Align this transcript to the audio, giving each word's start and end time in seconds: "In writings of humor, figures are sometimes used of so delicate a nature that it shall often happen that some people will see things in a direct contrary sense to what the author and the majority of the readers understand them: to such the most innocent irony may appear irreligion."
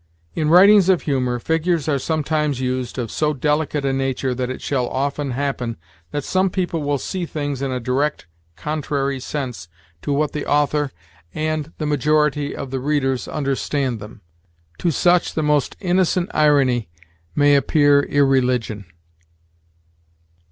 "In 0.33 0.49
writings 0.49 0.89
of 0.89 1.03
humor, 1.03 1.37
figures 1.37 1.87
are 1.87 1.99
sometimes 1.99 2.59
used 2.59 2.97
of 2.97 3.11
so 3.11 3.35
delicate 3.35 3.85
a 3.85 3.93
nature 3.93 4.33
that 4.33 4.49
it 4.49 4.59
shall 4.59 4.87
often 4.89 5.29
happen 5.29 5.77
that 6.09 6.23
some 6.23 6.49
people 6.49 6.81
will 6.81 6.97
see 6.97 7.27
things 7.27 7.61
in 7.61 7.71
a 7.71 7.79
direct 7.79 8.25
contrary 8.55 9.19
sense 9.19 9.67
to 10.01 10.11
what 10.11 10.31
the 10.31 10.43
author 10.43 10.91
and 11.35 11.71
the 11.77 11.85
majority 11.85 12.55
of 12.55 12.71
the 12.71 12.79
readers 12.79 13.27
understand 13.27 13.99
them: 13.99 14.21
to 14.79 14.89
such 14.89 15.35
the 15.35 15.43
most 15.43 15.75
innocent 15.79 16.31
irony 16.33 16.89
may 17.35 17.55
appear 17.55 18.01
irreligion." 18.01 18.87